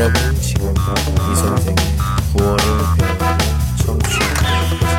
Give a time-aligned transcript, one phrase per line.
[0.00, 1.76] 여러분 지금부터 이 선생의
[2.36, 2.58] 구월을
[2.98, 3.38] 배우는
[3.84, 4.34] 청취하고
[4.70, 4.96] 계십니다.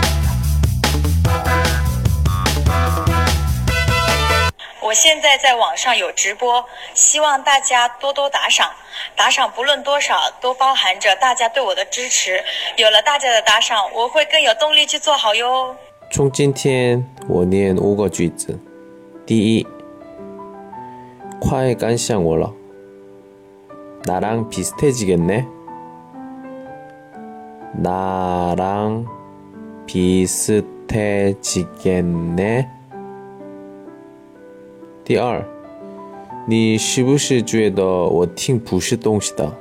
[4.82, 6.64] 我现在在网上有直播，
[6.94, 8.72] 希望大家多多打赏。
[9.16, 12.42] 打赏不论多少，都包含着大家对我的支持。
[12.78, 15.76] 有了大家的打赏，我会更有动力去做好哟。
[16.10, 18.58] 从今天我念五个句子。
[19.26, 19.68] 第一，
[21.42, 22.54] 快赶上我了。
[24.06, 25.48] 나랑 비슷해지겠네?
[27.74, 29.06] 나랑
[29.86, 31.38] 비슷해지겠네?
[35.04, 35.46] 第二，
[36.48, 39.58] 你是不是觉得我挺不是东西的？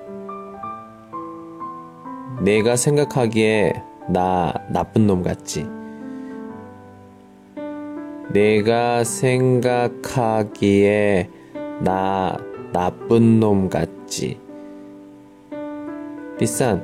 [2.41, 5.67] 내가 생각하기에 나 나쁜 놈 같지?
[8.33, 10.51] 내가 생각하기에
[11.81, 12.37] 나
[12.73, 14.37] 나쁜 놈 같지?
[16.39, 16.81] 第三，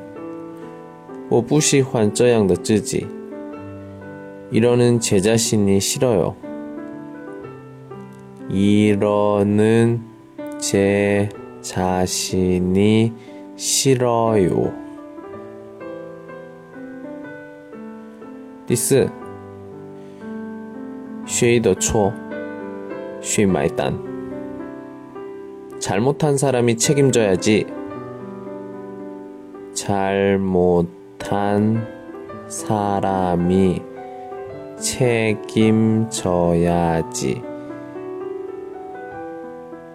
[1.28, 3.06] 我不喜欢这样的自己。
[4.50, 6.36] 이러는 제 자신이 싫어요.
[8.50, 10.00] 이러는
[10.58, 11.28] 제
[11.62, 13.12] 자신이
[13.56, 14.72] 싫어요.
[18.66, 19.08] 第四，
[21.26, 22.12] 学艺的错，
[23.20, 23.92] 学买单。
[25.86, 27.66] 잘못한 사람이 책임져야지.
[29.74, 30.96] 잘못한
[32.48, 33.82] 사람이
[34.78, 36.52] 책임져야지.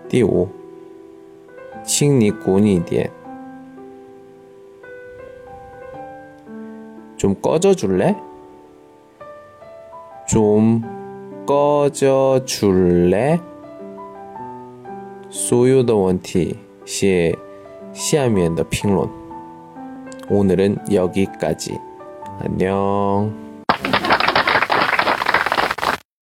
[0.10, 0.50] 第五，
[1.86, 3.12] 请你滚一点。
[7.18, 8.16] 좀 꺼져 줄래?
[10.28, 10.82] 좀
[11.46, 13.40] 꺼져 줄래?
[15.32, 17.38] 所有的问题写
[17.94, 19.08] 下面的评论。
[20.30, 21.80] 오늘은여기까지。
[22.44, 23.32] 안녕。